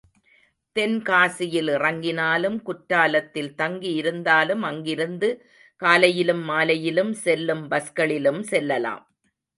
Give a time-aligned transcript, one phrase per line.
[0.75, 5.29] தென்காசியில் இறங்கினாலும், குற்றாலத்தில் தங்கி இருந்தாலும் அங்கிருந்து
[5.81, 9.05] காலையிலும் மாலையிலும் செல்லும் பஸ்களிலும் செல்லலாம்.